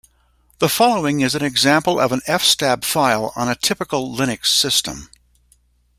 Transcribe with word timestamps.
The 0.57 0.67
following 0.67 1.21
is 1.21 1.35
an 1.35 1.43
example 1.43 1.99
of 1.99 2.11
an 2.11 2.21
fstab 2.27 2.85
file 2.85 3.31
on 3.35 3.47
a 3.47 3.53
typical 3.55 4.11
Linux 4.17 4.47
system. 4.47 5.11